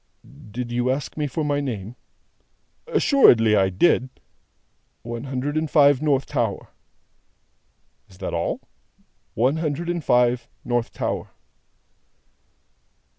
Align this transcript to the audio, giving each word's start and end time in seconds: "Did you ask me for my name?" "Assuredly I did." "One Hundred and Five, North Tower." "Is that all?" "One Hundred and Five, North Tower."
"Did 0.49 0.71
you 0.71 0.89
ask 0.89 1.15
me 1.15 1.27
for 1.27 1.45
my 1.45 1.59
name?" 1.59 1.95
"Assuredly 2.87 3.55
I 3.55 3.69
did." 3.69 4.09
"One 5.03 5.25
Hundred 5.25 5.55
and 5.55 5.69
Five, 5.69 6.01
North 6.01 6.25
Tower." 6.25 6.69
"Is 8.09 8.17
that 8.17 8.33
all?" 8.33 8.61
"One 9.35 9.57
Hundred 9.57 9.89
and 9.89 10.03
Five, 10.03 10.47
North 10.65 10.91
Tower." 10.91 11.29